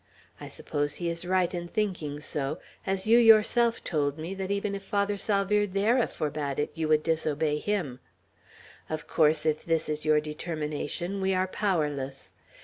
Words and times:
I 0.39 0.47
suppose 0.47 0.95
he 0.95 1.11
is 1.11 1.25
right 1.27 1.53
in 1.53 1.67
thinking 1.67 2.21
so, 2.21 2.57
as 2.87 3.05
you 3.05 3.19
yourself 3.19 3.83
told 3.83 4.17
me 4.17 4.33
that 4.33 4.49
even 4.49 4.73
if 4.73 4.81
Father 4.81 5.15
Salvierderra 5.15 6.07
forbade 6.07 6.57
it, 6.57 6.71
you 6.73 6.87
would 6.87 7.03
disobey 7.03 7.59
him. 7.59 7.99
Of 8.89 9.05
course, 9.07 9.45
if 9.45 9.63
this 9.63 9.87
is 9.87 10.03
your 10.03 10.19
determination, 10.19 11.21
we 11.21 11.35
are 11.35 11.47
powerless. 11.47 12.33